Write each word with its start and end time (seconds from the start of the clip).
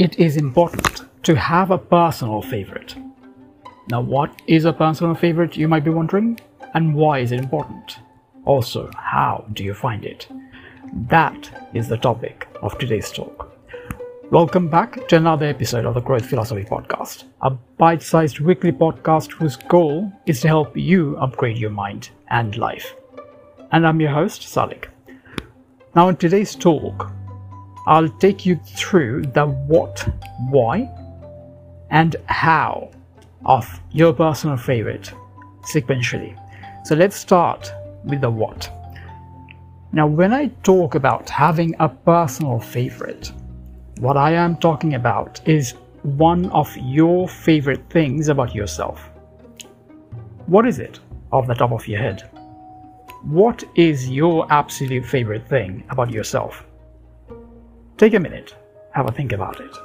it 0.00 0.18
is 0.18 0.38
important 0.38 1.02
to 1.22 1.34
have 1.34 1.70
a 1.70 1.76
personal 1.76 2.40
favorite. 2.40 2.94
Now, 3.90 4.00
what 4.00 4.40
is 4.46 4.64
a 4.64 4.72
personal 4.72 5.14
favorite, 5.14 5.58
you 5.58 5.68
might 5.68 5.84
be 5.84 5.90
wondering? 5.90 6.40
And 6.72 6.94
why 6.94 7.18
is 7.18 7.32
it 7.32 7.38
important? 7.38 7.98
Also, 8.46 8.90
how 8.96 9.44
do 9.52 9.62
you 9.62 9.74
find 9.74 10.06
it? 10.06 10.26
That 11.10 11.50
is 11.74 11.86
the 11.86 11.98
topic 11.98 12.48
of 12.62 12.78
today's 12.78 13.12
talk. 13.12 13.54
Welcome 14.30 14.68
back 14.68 15.06
to 15.08 15.16
another 15.16 15.44
episode 15.44 15.84
of 15.84 15.92
the 15.92 16.00
Growth 16.00 16.24
Philosophy 16.24 16.64
Podcast, 16.64 17.24
a 17.42 17.50
bite 17.50 18.02
sized 18.02 18.40
weekly 18.40 18.72
podcast 18.72 19.32
whose 19.32 19.56
goal 19.56 20.10
is 20.24 20.40
to 20.40 20.48
help 20.48 20.74
you 20.74 21.14
upgrade 21.18 21.58
your 21.58 21.68
mind 21.68 22.08
and 22.28 22.56
life. 22.56 22.94
And 23.70 23.86
I'm 23.86 24.00
your 24.00 24.12
host, 24.12 24.40
Salik. 24.40 24.86
Now, 25.94 26.08
in 26.08 26.16
today's 26.16 26.54
talk, 26.54 27.12
I'll 27.86 28.08
take 28.08 28.44
you 28.44 28.56
through 28.56 29.22
the 29.34 29.46
what, 29.46 30.06
why, 30.50 30.90
and 31.90 32.16
how 32.26 32.90
of 33.44 33.80
your 33.90 34.12
personal 34.12 34.56
favorite 34.56 35.12
sequentially. 35.62 36.36
So 36.84 36.94
let's 36.94 37.16
start 37.16 37.72
with 38.04 38.20
the 38.20 38.30
what. 38.30 38.70
Now, 39.92 40.06
when 40.06 40.32
I 40.32 40.48
talk 40.62 40.94
about 40.94 41.28
having 41.28 41.74
a 41.80 41.88
personal 41.88 42.60
favorite, 42.60 43.32
what 43.98 44.16
I 44.16 44.32
am 44.32 44.56
talking 44.56 44.94
about 44.94 45.40
is 45.48 45.74
one 46.02 46.48
of 46.50 46.74
your 46.76 47.28
favorite 47.28 47.90
things 47.90 48.28
about 48.28 48.54
yourself. 48.54 49.10
What 50.46 50.66
is 50.66 50.78
it 50.78 51.00
off 51.32 51.46
the 51.46 51.54
top 51.54 51.72
of 51.72 51.86
your 51.86 51.98
head? 51.98 52.28
What 53.22 53.64
is 53.74 54.08
your 54.08 54.50
absolute 54.50 55.04
favorite 55.04 55.46
thing 55.48 55.84
about 55.90 56.10
yourself? 56.10 56.64
Take 58.00 58.14
a 58.14 58.18
minute, 58.18 58.54
have 58.92 59.06
a 59.10 59.12
think 59.12 59.30
about 59.30 59.60
it. 59.60 59.76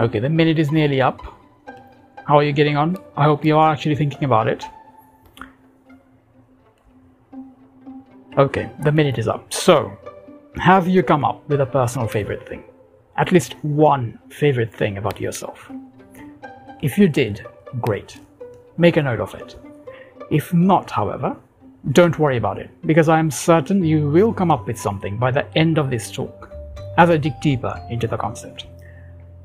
Okay, 0.00 0.18
the 0.18 0.30
minute 0.30 0.58
is 0.58 0.72
nearly 0.72 1.02
up. 1.02 1.20
How 2.26 2.38
are 2.38 2.42
you 2.42 2.52
getting 2.52 2.74
on? 2.74 2.96
I 3.18 3.24
hope 3.24 3.44
you 3.44 3.58
are 3.58 3.70
actually 3.70 3.96
thinking 3.96 4.24
about 4.24 4.48
it. 4.48 4.64
Okay, 8.38 8.70
the 8.82 8.92
minute 8.92 9.18
is 9.18 9.28
up. 9.28 9.52
So, 9.52 9.92
have 10.56 10.88
you 10.88 11.02
come 11.02 11.22
up 11.22 11.46
with 11.50 11.60
a 11.60 11.66
personal 11.66 12.08
favorite 12.08 12.48
thing? 12.48 12.64
At 13.18 13.30
least 13.30 13.56
one 13.62 14.18
favorite 14.30 14.72
thing 14.74 14.96
about 14.96 15.20
yourself? 15.20 15.70
If 16.80 16.96
you 16.96 17.06
did, 17.06 17.44
great. 17.82 18.18
Make 18.78 18.96
a 18.96 19.02
note 19.02 19.20
of 19.20 19.34
it. 19.34 19.56
If 20.30 20.54
not, 20.54 20.90
however, 20.90 21.36
don't 21.92 22.18
worry 22.18 22.38
about 22.38 22.58
it, 22.58 22.70
because 22.86 23.10
I 23.10 23.18
am 23.18 23.30
certain 23.30 23.84
you 23.84 24.08
will 24.08 24.32
come 24.32 24.50
up 24.50 24.66
with 24.66 24.78
something 24.78 25.18
by 25.18 25.30
the 25.30 25.46
end 25.58 25.76
of 25.76 25.90
this 25.90 26.10
talk 26.10 26.50
as 26.96 27.10
I 27.10 27.18
dig 27.18 27.38
deeper 27.42 27.78
into 27.90 28.06
the 28.06 28.16
concept. 28.16 28.64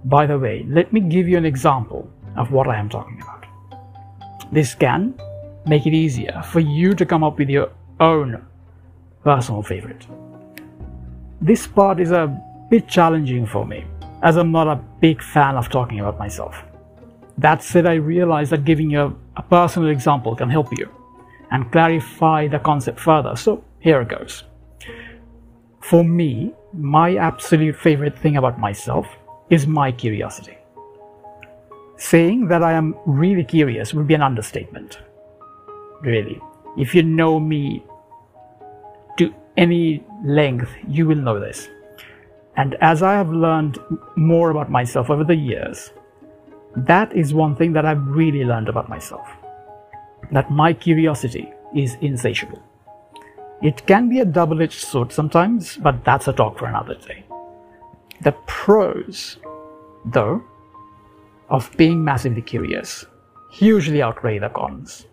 By 0.06 0.28
the 0.28 0.38
way, 0.38 0.64
let 0.70 0.94
me 0.94 1.00
give 1.00 1.28
you 1.28 1.36
an 1.36 1.46
example 1.46 2.08
of 2.36 2.52
what 2.52 2.68
I 2.68 2.78
am 2.78 2.90
talking 2.90 3.20
about. 3.22 3.46
This 4.52 4.76
can 4.76 5.16
make 5.66 5.88
it 5.88 5.96
easier 5.96 6.44
for 6.46 6.60
you 6.60 6.94
to 6.94 7.08
come 7.08 7.24
up 7.24 7.40
with 7.40 7.50
your 7.50 7.72
own 8.00 8.46
personal 9.24 9.64
favorite. 9.64 10.06
This 11.42 11.66
part 11.66 12.00
is 12.00 12.12
a 12.12 12.40
bit 12.70 12.88
challenging 12.88 13.48
for 13.48 13.66
me, 13.66 13.84
as 14.22 14.38
I'm 14.38 14.52
not 14.52 14.68
a 14.68 14.80
big 15.02 15.24
fan 15.24 15.56
of 15.56 15.70
talking 15.70 16.00
about 16.00 16.20
myself. 16.20 16.64
That 17.40 17.64
said, 17.64 17.88
I 17.88 17.96
realize 17.96 18.52
that 18.52 18.64
giving 18.64 18.92
you 18.92 19.18
a, 19.36 19.42
personal 19.42 19.90
example 19.90 20.36
can 20.36 20.52
help 20.52 20.70
you 20.78 20.88
and 21.50 21.72
clarify 21.72 22.48
the 22.48 22.60
concept 22.60 23.00
further, 23.00 23.36
so 23.36 23.64
here 23.80 24.02
it 24.02 24.10
goes. 24.10 24.44
For 25.82 26.04
me, 26.04 26.54
my 26.74 27.16
absolute 27.16 27.76
favorite 27.76 28.18
thing 28.20 28.38
about 28.38 28.60
myself 28.60 29.08
is 29.50 29.68
my 29.68 29.92
curiosity. 29.92 30.58
Saying 31.98 32.48
that 32.48 32.64
I 32.64 32.74
am 32.74 32.96
really 33.06 33.44
curious 33.44 33.94
would 33.94 34.08
be 34.08 34.14
an 34.14 34.22
understatement. 34.22 35.00
Really. 36.02 36.42
If 36.78 36.94
you 36.94 37.04
know 37.04 37.40
me 37.40 37.86
to 39.18 39.34
any 39.56 40.04
length, 40.24 40.70
you 40.88 41.08
will 41.08 41.16
know 41.16 41.40
this. 41.40 41.70
And 42.58 42.76
as 42.82 43.04
I 43.04 43.14
have 43.14 43.30
learned 43.30 43.80
more 44.16 44.50
about 44.50 44.70
myself 44.70 45.10
over 45.10 45.24
the 45.24 45.36
years, 45.36 45.92
that 46.76 47.16
is 47.16 47.34
one 47.34 47.56
thing 47.56 47.74
that 47.74 47.86
I've 47.86 48.06
really 48.08 48.44
learned 48.44 48.70
about 48.70 48.90
myself. 48.90 49.28
That 50.32 50.52
my 50.52 50.74
curiosity 50.74 51.54
is 51.74 51.96
insatiable. 52.02 52.62
It 53.62 53.86
can 53.88 54.10
be 54.10 54.20
a 54.20 54.26
double 54.26 54.62
edged 54.62 54.82
sword 54.82 55.14
sometimes, 55.14 55.78
but 55.78 56.04
that's 56.04 56.28
a 56.28 56.34
talk 56.34 56.60
for 56.60 56.66
another 56.66 56.96
day. 56.96 57.26
The 58.22 58.34
pros, 58.48 59.38
though, 60.06 60.44
of 61.50 61.72
being 61.78 62.04
massively 62.04 62.42
curious 62.42 63.06
hugely 63.56 64.02
outweigh 64.02 64.38
the 64.38 64.50
cons. 64.50 65.08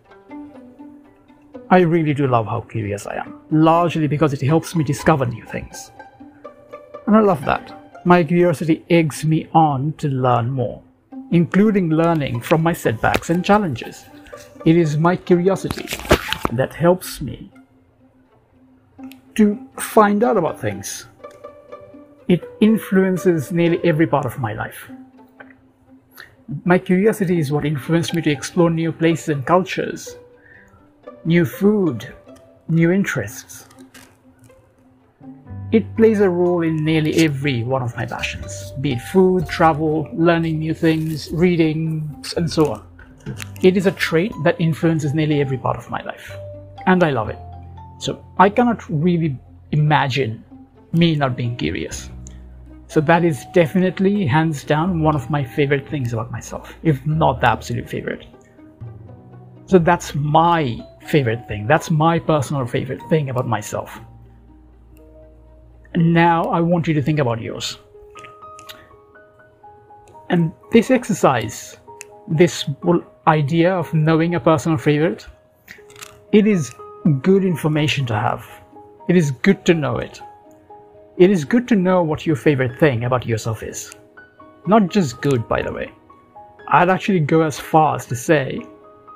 I 1.69 1.79
really 1.79 2.13
do 2.13 2.27
love 2.27 2.45
how 2.45 2.59
curious 2.61 3.07
I 3.07 3.15
am, 3.15 3.39
largely 3.51 4.05
because 4.05 4.33
it 4.33 4.41
helps 4.41 4.75
me 4.75 4.83
discover 4.83 5.25
new 5.25 5.45
things. 5.45 5.91
And 7.07 7.15
I 7.15 7.21
love 7.21 7.45
that. 7.45 8.05
My 8.05 8.21
curiosity 8.23 8.83
eggs 8.89 9.23
me 9.23 9.47
on 9.53 9.93
to 9.93 10.09
learn 10.09 10.49
more, 10.51 10.81
including 11.31 11.89
learning 11.89 12.41
from 12.41 12.61
my 12.61 12.73
setbacks 12.73 13.29
and 13.29 13.45
challenges. 13.45 14.03
It 14.65 14.75
is 14.75 14.97
my 14.97 15.15
curiosity 15.15 15.87
that 16.51 16.73
helps 16.73 17.21
me 17.21 17.49
to 19.35 19.57
find 19.79 20.21
out 20.21 20.35
about 20.35 20.59
things, 20.59 21.07
it 22.27 22.49
influences 22.61 23.51
nearly 23.51 23.79
every 23.83 24.07
part 24.07 24.25
of 24.25 24.39
my 24.39 24.53
life. 24.53 24.89
My 26.65 26.77
curiosity 26.77 27.39
is 27.39 27.51
what 27.51 27.65
influenced 27.65 28.13
me 28.13 28.21
to 28.21 28.31
explore 28.31 28.69
new 28.69 28.91
places 28.91 29.29
and 29.29 29.45
cultures, 29.45 30.17
new 31.25 31.45
food, 31.45 32.13
new 32.67 32.91
interests. 32.91 33.67
It 35.71 35.95
plays 35.95 36.19
a 36.19 36.29
role 36.29 36.61
in 36.61 36.85
nearly 36.85 37.25
every 37.25 37.63
one 37.63 37.81
of 37.81 37.95
my 37.95 38.05
passions, 38.05 38.73
be 38.79 38.93
it 38.93 39.01
food, 39.01 39.47
travel, 39.47 40.07
learning 40.13 40.59
new 40.59 40.73
things, 40.73 41.31
reading, 41.31 42.23
and 42.37 42.51
so 42.51 42.73
on. 42.73 42.87
It 43.63 43.75
is 43.75 43.87
a 43.87 43.91
trait 43.91 44.33
that 44.43 44.59
influences 44.59 45.13
nearly 45.13 45.41
every 45.41 45.57
part 45.57 45.77
of 45.77 45.89
my 45.89 46.03
life, 46.03 46.35
and 46.85 47.03
I 47.03 47.09
love 47.09 47.29
it. 47.29 47.39
So 47.99 48.23
I 48.37 48.49
cannot 48.49 48.87
really 48.89 49.35
imagine 49.71 50.43
me 50.91 51.15
not 51.15 51.35
being 51.35 51.55
curious. 51.55 52.09
So 52.93 53.01
that 53.01 53.25
is 53.25 53.43
definitely, 53.53 54.27
hands 54.27 54.63
down, 54.63 55.01
one 55.01 55.15
of 55.15 55.27
my 55.31 55.43
favorite 55.43 55.89
things 55.89 56.13
about 56.13 56.29
myself, 56.29 56.75
if 56.83 57.03
not 57.07 57.41
the 57.41 57.49
absolute 57.49 57.89
favorite. 57.89 58.27
So 59.65 59.79
that's 59.79 60.13
my 60.13 60.77
favorite 61.07 61.47
thing. 61.47 61.65
That's 61.65 61.89
my 61.89 62.19
personal 62.19 62.67
favorite 62.67 63.01
thing 63.09 63.31
about 63.31 63.47
myself. 63.47 63.99
And 65.95 66.13
now 66.13 66.43
I 66.43 66.59
want 66.61 66.87
you 66.87 66.93
to 66.93 67.01
think 67.01 67.17
about 67.17 67.41
yours. 67.41 67.79
And 70.29 70.51
this 70.71 70.91
exercise, 70.91 71.77
this 72.27 72.69
idea 73.25 73.73
of 73.73 73.91
knowing 73.95 74.35
a 74.35 74.39
personal 74.39 74.77
favorite, 74.77 75.25
it 76.31 76.45
is 76.45 76.71
good 77.23 77.43
information 77.43 78.05
to 78.05 78.13
have. 78.13 78.45
It 79.09 79.17
is 79.17 79.31
good 79.31 79.65
to 79.65 79.73
know 79.73 79.97
it. 79.97 80.21
It 81.15 81.29
is 81.29 81.45
good 81.45 81.67
to 81.67 81.75
know 81.75 82.01
what 82.01 82.25
your 82.25 82.35
favorite 82.35 82.79
thing 82.79 83.03
about 83.03 83.27
yourself 83.27 83.61
is. 83.61 83.91
Not 84.65 84.89
just 84.89 85.21
good, 85.21 85.47
by 85.47 85.61
the 85.61 85.71
way. 85.71 85.91
I'd 86.69 86.89
actually 86.89 87.19
go 87.19 87.43
as 87.43 87.59
far 87.59 87.95
as 87.95 88.07
to 88.07 88.15
say 88.15 88.59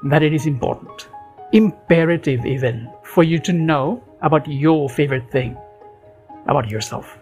that 0.04 0.22
it 0.22 0.32
is 0.32 0.46
important, 0.46 1.08
imperative 1.54 2.46
even, 2.46 2.88
for 3.02 3.24
you 3.24 3.40
to 3.40 3.52
know 3.52 4.04
about 4.22 4.48
your 4.48 4.88
favorite 4.90 5.32
thing 5.32 5.58
about 6.46 6.70
yourself. 6.70 7.18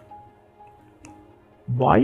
Why? 1.68 2.02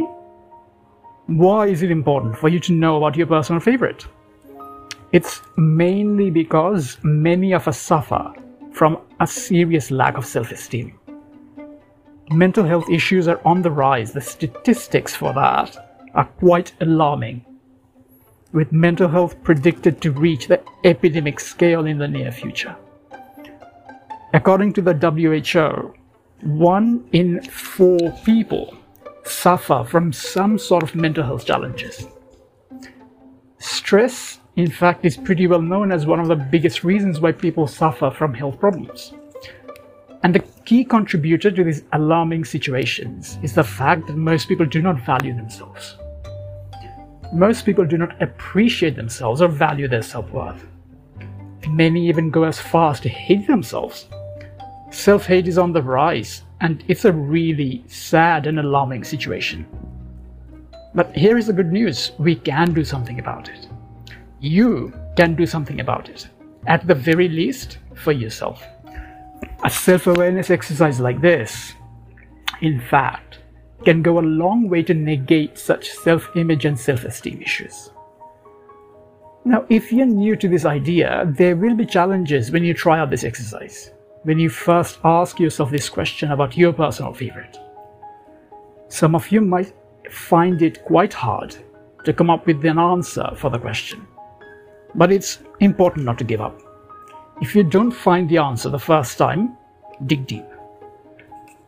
Why 1.26 1.66
is 1.66 1.82
it 1.82 1.90
important 1.90 2.38
for 2.38 2.48
you 2.48 2.58
to 2.60 2.72
know 2.72 2.96
about 2.96 3.16
your 3.16 3.26
personal 3.26 3.60
favorite? 3.60 4.06
It's 5.12 5.42
mainly 5.58 6.30
because 6.30 6.96
many 7.02 7.52
of 7.52 7.68
us 7.68 7.78
suffer 7.78 8.32
from 8.72 8.98
a 9.20 9.26
serious 9.26 9.90
lack 9.90 10.16
of 10.16 10.25
self 10.25 10.50
esteem. 10.52 10.98
Mental 12.32 12.64
health 12.64 12.88
issues 12.88 13.29
are 13.29 13.40
on 13.44 13.61
the 13.61 13.70
rise. 13.70 14.12
The 14.12 14.20
statistics 14.20 15.14
for 15.14 15.34
that 15.34 15.76
are 16.14 16.25
quite 16.25 16.73
alarming, 16.81 17.44
with 18.52 18.73
mental 18.73 19.08
health 19.08 19.43
predicted 19.43 20.00
to 20.00 20.12
reach 20.12 20.49
the 20.49 20.62
epidemic 20.84 21.40
scale 21.40 21.84
in 21.84 21.99
the 21.99 22.08
near 22.08 22.32
future. 22.32 22.75
According 24.32 24.73
to 24.75 24.82
the 24.82 24.94
WHO, 24.94 25.94
one 26.40 27.05
in 27.12 27.43
four 27.43 28.11
people 28.25 28.76
suffer 29.25 29.85
from 29.87 30.12
some 30.12 30.58
sort 30.58 30.82
of 30.82 30.94
mental 30.94 31.25
health 31.25 31.44
challenges. 31.44 32.06
Stress, 33.58 34.40
in 34.56 34.70
fact, 34.70 35.05
is 35.05 35.17
pretty 35.17 35.46
well 35.46 35.62
known 35.62 35.93
as 35.93 36.06
one 36.06 36.19
of 36.19 36.28
the 36.28 36.37
biggest 36.37 36.82
reasons 36.82 37.20
why 37.20 37.32
people 37.32 37.67
suffer 37.67 38.11
from 38.11 38.32
health 38.35 38.58
problems. 38.58 39.12
And 40.24 40.34
the 40.34 40.44
key 40.64 40.84
contributor 40.84 41.50
to 41.50 41.64
these 41.64 41.82
alarming 41.92 42.44
situations 42.44 43.38
is 43.42 43.54
the 43.54 43.64
fact 43.64 44.06
that 44.06 44.16
most 44.16 44.48
people 44.48 44.66
do 44.66 44.80
not 44.80 45.04
value 45.04 45.34
themselves. 45.34 45.96
Most 47.32 47.66
people 47.66 47.84
do 47.84 47.98
not 47.98 48.20
appreciate 48.22 48.94
themselves 48.94 49.42
or 49.42 49.48
value 49.48 49.88
their 49.88 50.02
self 50.02 50.30
worth. 50.30 50.66
Many 51.69 52.08
even 52.08 52.30
go 52.30 52.44
as 52.44 52.60
far 52.60 52.92
as 52.92 53.00
to 53.00 53.08
hate 53.08 53.46
themselves. 53.46 54.06
Self 54.90 55.26
hate 55.26 55.48
is 55.48 55.58
on 55.58 55.72
the 55.72 55.82
rise, 55.82 56.42
and 56.60 56.84
it's 56.86 57.04
a 57.04 57.12
really 57.12 57.82
sad 57.88 58.46
and 58.46 58.60
alarming 58.60 59.02
situation. 59.04 59.66
But 60.94 61.16
here 61.16 61.38
is 61.38 61.46
the 61.46 61.54
good 61.54 61.72
news 61.72 62.12
we 62.18 62.34
can 62.36 62.75
do 62.75 62.84
something 62.84 63.18
about 63.18 63.48
it. 63.48 63.68
You 64.40 64.92
can 65.16 65.34
do 65.34 65.46
something 65.46 65.80
about 65.80 66.10
it, 66.10 66.28
at 66.66 66.86
the 66.86 66.94
very 66.94 67.28
least, 67.28 67.78
for 67.94 68.12
yourself. 68.12 68.62
A 69.64 69.70
self 69.70 70.06
awareness 70.06 70.50
exercise 70.50 71.00
like 71.00 71.20
this, 71.20 71.75
in 72.61 72.81
fact, 72.81 73.38
can 73.85 74.03
go 74.03 74.19
a 74.19 74.31
long 74.43 74.69
way 74.69 74.82
to 74.82 74.94
negate 74.94 75.59
such 75.59 75.91
self 75.91 76.29
image 76.37 76.64
and 76.64 76.79
self 76.79 77.05
esteem 77.05 77.41
issues. 77.43 77.91
Now, 79.44 79.64
if 79.69 79.93
you're 79.93 80.06
new 80.06 80.37
to 80.37 80.49
this 80.49 80.64
idea, 80.64 81.32
there 81.37 81.56
will 81.56 81.75
be 81.75 81.85
challenges 81.85 82.50
when 82.50 82.64
you 82.64 82.75
try 82.75 82.99
out 82.99 83.11
this 83.11 83.25
exercise 83.25 83.91
when 84.25 84.38
you 84.38 84.49
first 84.49 84.99
ask 85.05 85.41
yourself 85.41 85.70
this 85.70 85.88
question 85.88 86.31
about 86.31 86.56
your 86.56 86.73
personal 86.73 87.12
favorite. 87.12 87.59
Some 88.88 89.14
of 89.14 89.31
you 89.32 89.41
might 89.41 89.73
find 90.11 90.62
it 90.62 90.85
quite 90.85 91.12
hard 91.12 91.56
to 92.05 92.12
come 92.12 92.31
up 92.31 92.47
with 92.47 92.64
an 92.64 92.79
answer 92.79 93.29
for 93.37 93.50
the 93.50 93.59
question. 93.59 94.06
But 94.94 95.12
it's 95.12 95.38
important 95.61 96.05
not 96.05 96.19
to 96.19 96.25
give 96.25 96.41
up. 96.41 96.61
If 97.42 97.56
you 97.56 97.64
don't 97.64 97.90
find 97.90 98.28
the 98.28 98.38
answer 98.38 98.68
the 98.68 98.78
first 98.78 99.18
time, 99.18 99.56
dig 100.06 100.28
deep. 100.28 100.44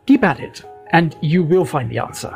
Keep 0.05 0.23
at 0.23 0.39
it, 0.39 0.63
and 0.91 1.17
you 1.19 1.43
will 1.43 1.65
find 1.65 1.91
the 1.91 1.97
answer. 1.97 2.33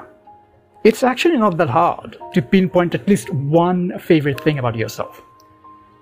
It's 0.83 1.03
actually 1.03 1.37
not 1.37 1.55
that 1.55 1.69
hard 1.69 2.17
to 2.33 2.41
pinpoint 2.41 2.95
at 2.95 3.07
least 3.07 3.29
one 3.33 3.97
favorite 3.97 4.41
thing 4.41 4.59
about 4.59 4.75
yourself. 4.75 5.21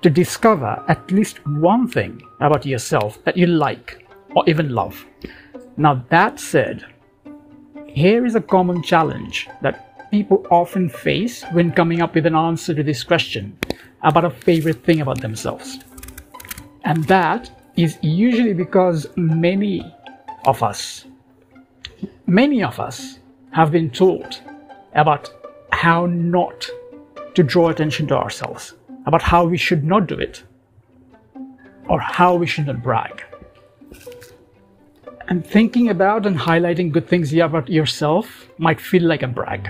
To 0.01 0.09
discover 0.09 0.83
at 0.87 1.11
least 1.11 1.45
one 1.45 1.87
thing 1.87 2.19
about 2.39 2.65
yourself 2.65 3.23
that 3.23 3.37
you 3.37 3.45
like 3.45 4.07
or 4.35 4.43
even 4.49 4.73
love. 4.73 5.05
Now, 5.77 6.03
that 6.09 6.39
said, 6.39 6.85
here 7.87 8.25
is 8.25 8.33
a 8.33 8.41
common 8.41 8.81
challenge 8.81 9.47
that 9.61 10.09
people 10.09 10.43
often 10.49 10.89
face 10.89 11.43
when 11.51 11.71
coming 11.71 12.01
up 12.01 12.15
with 12.15 12.25
an 12.25 12.35
answer 12.35 12.73
to 12.73 12.81
this 12.81 13.03
question 13.03 13.59
about 14.01 14.25
a 14.25 14.31
favorite 14.31 14.83
thing 14.83 15.01
about 15.01 15.21
themselves. 15.21 15.77
And 16.87 17.03
that 17.03 17.51
is 17.75 17.99
usually 18.01 18.53
because 18.53 19.05
many 19.15 19.85
of 20.45 20.63
us, 20.63 21.05
many 22.25 22.63
of 22.63 22.79
us 22.79 23.19
have 23.51 23.71
been 23.71 23.89
taught 23.89 24.41
about 24.93 25.29
how 25.71 26.05
not 26.05 26.67
to 27.35 27.43
draw 27.43 27.69
attention 27.69 28.07
to 28.07 28.15
ourselves, 28.15 28.73
about 29.05 29.21
how 29.21 29.45
we 29.45 29.57
should 29.57 29.83
not 29.83 30.07
do 30.07 30.15
it, 30.15 30.43
or 31.87 31.99
how 31.99 32.35
we 32.35 32.47
should 32.47 32.67
not 32.67 32.81
brag 32.81 33.23
and 35.29 35.45
thinking 35.45 35.89
about 35.89 36.25
and 36.25 36.37
highlighting 36.37 36.91
good 36.91 37.07
things 37.07 37.33
about 37.33 37.69
yourself 37.69 38.47
might 38.57 38.79
feel 38.79 39.03
like 39.03 39.23
a 39.23 39.27
brag. 39.27 39.69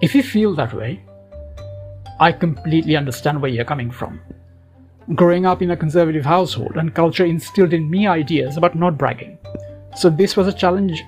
If 0.00 0.14
you 0.14 0.22
feel 0.22 0.54
that 0.56 0.74
way, 0.74 1.00
I 2.18 2.32
completely 2.32 2.96
understand 2.96 3.40
where 3.40 3.50
you're 3.50 3.64
coming 3.64 3.90
from. 3.90 4.20
Growing 5.14 5.46
up 5.46 5.62
in 5.62 5.72
a 5.72 5.76
conservative 5.76 6.24
household 6.24 6.76
and 6.76 6.94
culture 6.94 7.24
instilled 7.24 7.72
in 7.72 7.90
me 7.90 8.06
ideas 8.06 8.56
about 8.56 8.76
not 8.76 8.96
bragging. 8.96 9.36
So 9.96 10.08
this 10.08 10.36
was 10.36 10.46
a 10.46 10.52
challenge. 10.52 11.02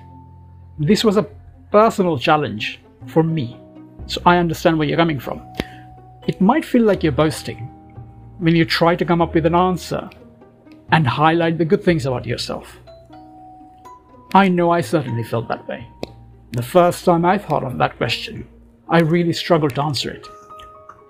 This 0.77 1.03
was 1.03 1.17
a 1.17 1.27
personal 1.71 2.19
challenge 2.19 2.81
for 3.07 3.23
me. 3.23 3.59
So 4.07 4.21
I 4.25 4.37
understand 4.37 4.77
where 4.77 4.87
you're 4.87 4.97
coming 4.97 5.19
from. 5.19 5.41
It 6.27 6.41
might 6.41 6.65
feel 6.65 6.83
like 6.83 7.03
you're 7.03 7.11
boasting 7.11 7.69
when 8.39 8.55
you 8.55 8.65
try 8.65 8.95
to 8.95 9.05
come 9.05 9.21
up 9.21 9.33
with 9.33 9.45
an 9.45 9.55
answer 9.55 10.09
and 10.91 11.07
highlight 11.07 11.57
the 11.57 11.65
good 11.65 11.83
things 11.83 12.05
about 12.05 12.25
yourself. 12.25 12.77
I 14.33 14.49
know 14.49 14.71
I 14.71 14.81
certainly 14.81 15.23
felt 15.23 15.47
that 15.47 15.67
way. 15.67 15.87
The 16.51 16.61
first 16.61 17.05
time 17.05 17.23
I 17.25 17.37
thought 17.37 17.63
on 17.63 17.77
that 17.77 17.97
question, 17.97 18.47
I 18.89 18.99
really 18.99 19.33
struggled 19.33 19.75
to 19.75 19.83
answer 19.83 20.11
it. 20.11 20.27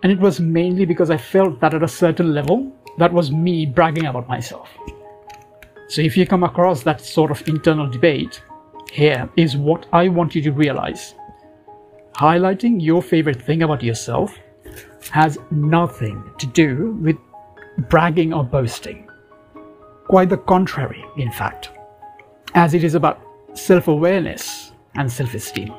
And 0.06 0.12
it 0.12 0.19
was 0.19 0.40
mainly 0.40 0.86
because 0.86 1.10
I 1.10 1.18
felt 1.18 1.60
that 1.62 1.74
at 1.74 1.81
a 1.81 1.88
certain 1.88 2.31
level, 2.31 2.72
that 3.00 3.12
was 3.12 3.31
me 3.31 3.66
bragging 3.66 4.06
about 4.06 4.28
myself. 4.28 4.69
So 5.88 6.04
if 6.04 6.16
you 6.16 6.28
come 6.28 6.44
across 6.44 6.84
that 6.84 7.02
sort 7.02 7.31
of 7.31 7.48
internal 7.48 7.90
debate, 7.90 8.44
here 8.92 9.28
is 9.36 9.57
what 9.57 9.88
I 9.92 10.10
want 10.10 10.36
you 10.36 10.44
to 10.44 10.52
realize. 10.52 11.16
Highlighting 12.18 12.80
your 12.80 13.02
favorite 13.02 13.42
thing 13.42 13.63
about 13.63 13.81
yourself 13.81 14.38
has 15.10 15.40
nothing 15.50 16.24
to 16.38 16.46
do 16.46 16.92
with 17.02 17.18
bragging 17.90 18.31
or 18.31 18.44
boasting. 18.44 19.09
Quite 20.07 20.30
the 20.30 20.38
contrary, 20.38 21.04
in 21.18 21.31
fact 21.31 21.71
as 22.54 22.76
it 22.76 22.83
is 22.83 22.94
about 22.94 23.19
self 23.54 23.88
awareness 23.88 24.71
and 24.95 25.12
self 25.12 25.33
esteem. 25.33 25.74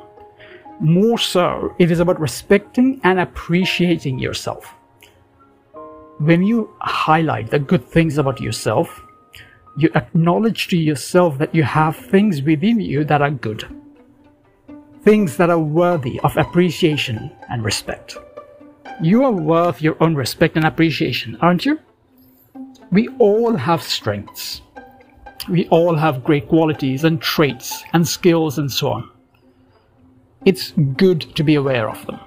More 0.79 1.17
so, 1.17 1.75
it 1.79 1.91
is 1.91 1.99
about 1.99 2.19
respecting 2.19 3.01
and 3.03 3.19
appreciating 3.19 4.19
yourself. 4.19 4.73
When 6.19 6.43
you 6.43 6.73
highlight 6.79 7.49
the 7.49 7.59
good 7.59 7.85
things 7.85 8.17
about 8.17 8.41
yourself, 8.41 9.01
you 9.77 9.89
acknowledge 9.95 10.67
to 10.69 10.77
yourself 10.77 11.37
that 11.37 11.53
you 11.53 11.63
have 11.63 11.95
things 11.95 12.41
within 12.41 12.79
you 12.79 13.03
that 13.05 13.21
are 13.21 13.31
good, 13.31 13.67
things 15.01 15.37
that 15.37 15.49
are 15.49 15.59
worthy 15.59 16.19
of 16.21 16.35
appreciation 16.37 17.31
and 17.49 17.63
respect. 17.63 18.17
You 19.01 19.23
are 19.23 19.31
worth 19.31 19.81
your 19.81 20.01
own 20.01 20.15
respect 20.15 20.55
and 20.55 20.65
appreciation, 20.65 21.37
aren't 21.41 21.65
you? 21.65 21.79
We 22.91 23.09
all 23.19 23.55
have 23.55 23.83
strengths 23.83 24.61
we 25.49 25.67
all 25.69 25.95
have 25.95 26.23
great 26.23 26.47
qualities 26.47 27.03
and 27.03 27.21
traits 27.21 27.83
and 27.93 28.07
skills 28.07 28.57
and 28.57 28.71
so 28.71 28.89
on. 28.89 29.09
It's 30.45 30.71
good 30.71 31.21
to 31.35 31.43
be 31.43 31.55
aware 31.55 31.89
of 31.89 32.05
them. 32.05 32.19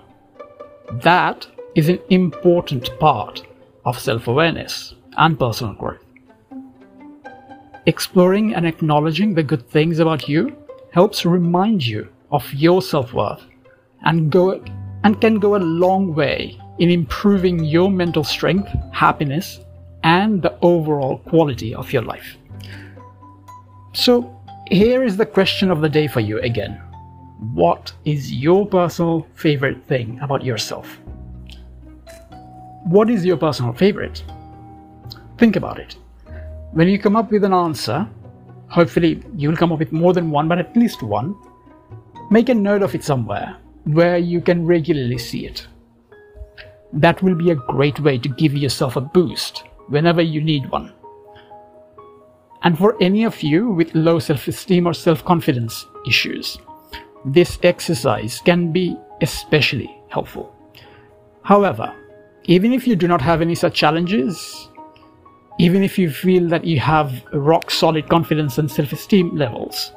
That 1.03 1.47
is 1.75 1.89
an 1.89 2.01
important 2.11 2.91
part 2.99 3.47
of 3.85 3.99
self 3.99 4.29
awareness 4.29 4.95
and 5.17 5.39
personal 5.39 5.75
growth. 5.75 6.05
Exploring 7.87 8.55
and 8.55 8.67
acknowledging 8.67 9.35
the 9.35 9.43
good 9.43 9.69
things 9.71 9.99
about 10.01 10.29
you 10.29 10.57
helps 10.93 11.25
remind 11.25 11.87
you 11.87 12.09
of 12.31 12.53
your 12.53 12.83
self 12.83 13.13
worth 13.13 13.43
and 14.03 14.31
go 14.31 14.63
and 15.05 15.21
can 15.21 15.39
go 15.39 15.57
a 15.57 15.59
long 15.59 16.15
way 16.15 16.59
in 16.79 16.91
improving 16.91 17.65
your 17.65 17.91
mental 17.91 18.25
strength, 18.25 18.69
happiness, 18.93 19.61
and 20.03 20.43
the 20.43 20.59
overall 20.63 21.19
quality 21.19 21.75
of 21.75 21.93
your 21.93 22.03
life. 22.03 22.37
So, 23.93 24.37
here 24.71 25.03
is 25.03 25.17
the 25.17 25.27
question 25.27 25.71
of 25.71 25.81
the 25.81 25.89
day 25.89 26.07
for 26.07 26.21
you 26.21 26.41
again. 26.41 26.81
What 27.41 27.95
is 28.05 28.31
your 28.31 28.67
personal 28.67 29.27
favorite 29.35 29.83
thing 29.87 30.21
about 30.21 30.45
yourself? 30.45 31.01
What 32.85 33.09
is 33.09 33.25
your 33.25 33.39
personal 33.39 33.73
favorite? 33.73 34.23
Think 35.39 35.57
about 35.57 35.79
it. 35.79 35.97
When 36.73 36.87
you 36.87 36.99
come 36.99 37.17
up 37.17 37.31
with 37.33 37.45
an 37.45 37.55
answer, 37.55 38.07
hopefully 38.69 39.23
you'll 39.37 39.57
come 39.57 39.73
up 39.73 39.79
with 39.79 39.91
more 39.91 40.13
than 40.13 40.31
one, 40.31 40.49
but 40.49 40.59
at 40.59 40.77
least 40.77 41.03
one, 41.03 41.35
make 42.31 42.51
a 42.51 42.55
note 42.55 42.83
of 42.83 42.95
it 42.95 43.05
somewhere 43.05 43.57
where 43.85 44.19
you 44.19 44.43
can 44.43 44.67
regularly 44.67 45.17
see 45.17 45.47
it. 45.47 45.67
That 46.93 47.23
will 47.23 47.35
be 47.35 47.53
a 47.53 47.55
great 47.55 48.01
way 48.01 48.19
to 48.19 48.29
give 48.29 48.55
yourself 48.55 48.97
a 48.97 49.01
boost 49.01 49.65
whenever 49.89 50.21
you 50.21 50.43
need 50.43 50.71
one. 50.71 50.93
And 52.63 52.77
for 52.77 52.99
any 53.01 53.25
of 53.25 53.43
you 53.43 53.71
with 53.71 53.95
low 53.95 54.19
self 54.19 54.47
esteem 54.47 54.87
or 54.87 54.93
self 54.93 55.25
confidence 55.25 55.87
issues, 56.07 56.59
this 57.25 57.59
exercise 57.63 58.41
can 58.41 58.73
be 58.73 58.97
especially 59.21 59.91
helpful. 60.09 60.55
However, 61.43 61.95
even 62.45 62.73
if 62.73 62.87
you 62.87 62.97
do 62.97 63.07
not 63.09 63.21
have 63.21 63.41
any 63.41 63.55
such 63.55 63.75
challenges, 63.75 64.69
even 65.59 65.83
if 65.83 65.99
you 65.99 66.11
feel 66.11 66.49
that 66.49 66.65
you 66.65 66.81
have 66.81 67.23
rock 67.33 67.71
solid 67.71 68.09
confidence 68.09 68.59
and 68.59 68.71
self 68.71 68.93
esteem 68.93 69.37
levels, 69.37 69.93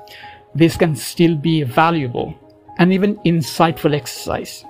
this 0.56 0.76
can 0.78 0.96
still 0.96 1.36
be 1.36 1.62
a 1.62 1.66
valuable 1.66 2.34
and 2.78 2.92
even 2.92 3.16
insightful 3.18 3.96
exercise. 3.96 4.66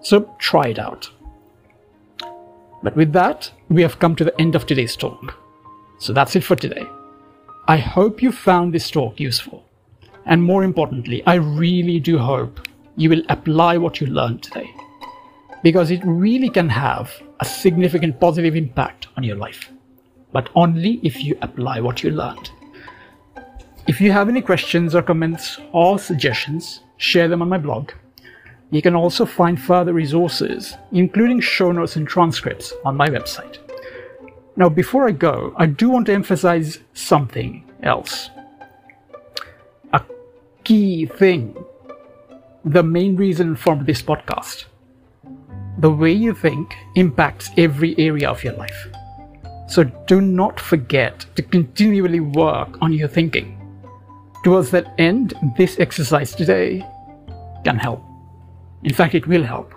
So 0.00 0.34
try 0.38 0.68
it 0.68 0.78
out. 0.78 1.10
But 2.82 2.96
with 2.96 3.12
that, 3.12 3.50
we 3.68 3.82
have 3.82 3.98
come 3.98 4.14
to 4.16 4.24
the 4.24 4.38
end 4.40 4.54
of 4.54 4.66
today's 4.66 4.96
talk. 4.96 5.34
So 5.98 6.12
that's 6.12 6.36
it 6.36 6.44
for 6.44 6.56
today. 6.56 6.84
I 7.66 7.78
hope 7.78 8.22
you 8.22 8.30
found 8.30 8.74
this 8.74 8.90
talk 8.90 9.18
useful. 9.18 9.63
And 10.26 10.42
more 10.42 10.64
importantly, 10.64 11.22
I 11.26 11.34
really 11.34 12.00
do 12.00 12.18
hope 12.18 12.66
you 12.96 13.10
will 13.10 13.22
apply 13.28 13.76
what 13.76 14.00
you 14.00 14.06
learned 14.06 14.42
today. 14.42 14.70
Because 15.62 15.90
it 15.90 16.02
really 16.04 16.48
can 16.48 16.68
have 16.68 17.12
a 17.40 17.44
significant 17.44 18.20
positive 18.20 18.56
impact 18.56 19.08
on 19.16 19.24
your 19.24 19.36
life. 19.36 19.70
But 20.32 20.48
only 20.54 21.00
if 21.02 21.22
you 21.22 21.36
apply 21.42 21.80
what 21.80 22.02
you 22.02 22.10
learned. 22.10 22.50
If 23.86 24.00
you 24.00 24.12
have 24.12 24.28
any 24.28 24.40
questions 24.40 24.94
or 24.94 25.02
comments 25.02 25.58
or 25.72 25.98
suggestions, 25.98 26.80
share 26.96 27.28
them 27.28 27.42
on 27.42 27.48
my 27.48 27.58
blog. 27.58 27.92
You 28.70 28.80
can 28.80 28.94
also 28.94 29.26
find 29.26 29.60
further 29.60 29.92
resources, 29.92 30.76
including 30.90 31.40
show 31.40 31.70
notes 31.70 31.96
and 31.96 32.08
transcripts, 32.08 32.72
on 32.84 32.96
my 32.96 33.08
website. 33.08 33.58
Now, 34.56 34.68
before 34.68 35.06
I 35.06 35.12
go, 35.12 35.52
I 35.56 35.66
do 35.66 35.90
want 35.90 36.06
to 36.06 36.14
emphasize 36.14 36.78
something 36.94 37.70
else. 37.82 38.30
Key 40.64 41.04
thing, 41.04 41.62
the 42.64 42.82
main 42.82 43.16
reason 43.16 43.54
for 43.54 43.76
this 43.76 44.00
podcast. 44.00 44.64
The 45.78 45.90
way 45.90 46.12
you 46.12 46.32
think 46.32 46.74
impacts 46.94 47.50
every 47.58 47.94
area 47.98 48.30
of 48.30 48.42
your 48.42 48.54
life. 48.54 48.88
So 49.68 49.84
do 50.06 50.22
not 50.22 50.58
forget 50.58 51.26
to 51.36 51.42
continually 51.42 52.20
work 52.20 52.78
on 52.80 52.94
your 52.94 53.08
thinking. 53.08 53.60
Towards 54.42 54.70
that 54.70 54.94
end, 54.96 55.34
this 55.58 55.78
exercise 55.78 56.34
today 56.34 56.82
can 57.62 57.76
help. 57.76 58.02
In 58.84 58.94
fact, 58.94 59.14
it 59.14 59.26
will 59.26 59.42
help. 59.42 59.74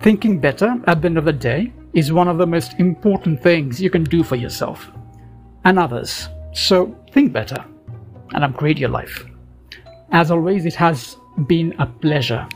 Thinking 0.00 0.40
better 0.40 0.80
at 0.86 1.02
the 1.02 1.08
end 1.08 1.18
of 1.18 1.26
the 1.26 1.32
day 1.34 1.74
is 1.92 2.10
one 2.10 2.28
of 2.28 2.38
the 2.38 2.46
most 2.46 2.72
important 2.78 3.42
things 3.42 3.82
you 3.82 3.90
can 3.90 4.04
do 4.04 4.22
for 4.22 4.36
yourself 4.36 4.90
and 5.66 5.78
others. 5.78 6.28
So 6.54 6.96
think 7.12 7.34
better 7.34 7.62
and 8.32 8.44
upgrade 8.44 8.78
your 8.78 8.88
life. 8.88 9.26
As 10.10 10.30
always, 10.30 10.64
it 10.64 10.74
has 10.74 11.16
been 11.46 11.74
a 11.78 11.86
pleasure 11.86 12.48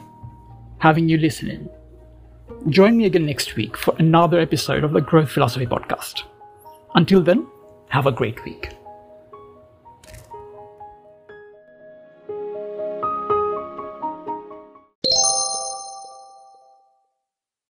having 0.79 1.09
you 1.09 1.19
listening. 1.19 1.69
Join 2.69 2.97
me 2.97 3.05
again 3.05 3.27
next 3.27 3.57
week 3.57 3.77
for 3.77 3.95
another 3.99 4.41
episode 4.41 4.85
of 4.85 4.93
the 4.93 5.01
Growth 5.01 5.31
Philosophy 5.31 5.67
Podcast. 5.67 6.23
Until 6.95 7.23
then, 7.23 7.47
have 7.89 8.07
a 8.07 8.13
great 8.13 8.43
week. 8.45 8.71